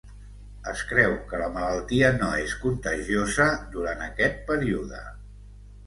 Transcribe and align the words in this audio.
Es 0.71 0.79
creu 0.91 1.13
que 1.33 1.41
la 1.41 1.49
malaltia 1.59 2.09
no 2.17 2.31
és 2.47 2.57
contagiosa 2.65 3.49
durant 3.79 4.05
aquest 4.11 4.45
període. 4.53 5.09